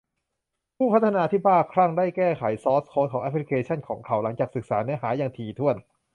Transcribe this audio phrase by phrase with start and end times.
[0.77, 5.75] ผู้พัฒนาที่บ้าคลั่งได้แก้ไขซอร์สโค้ดของแอปพลิเคชันของเขาหลังจากศึกษาเนื้อหาอย่างถี่ถ้วน